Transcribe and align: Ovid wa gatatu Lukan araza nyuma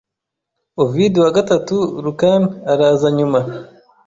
Ovid 0.83 1.13
wa 1.23 1.29
gatatu 1.37 1.75
Lukan 2.03 2.41
araza 2.71 3.07
nyuma 3.17 3.39